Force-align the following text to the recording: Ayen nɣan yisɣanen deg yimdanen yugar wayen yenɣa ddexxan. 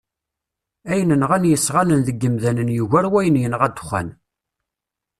Ayen 0.91 1.11
nɣan 1.17 1.43
yisɣanen 1.49 2.01
deg 2.07 2.17
yimdanen 2.21 2.69
yugar 2.77 3.05
wayen 3.11 3.41
yenɣa 3.41 3.67
ddexxan. 3.69 4.09